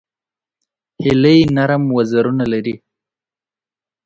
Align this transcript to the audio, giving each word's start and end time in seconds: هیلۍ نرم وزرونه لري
هیلۍ 1.03 1.39
نرم 1.55 1.83
وزرونه 1.97 2.45
لري 2.53 2.75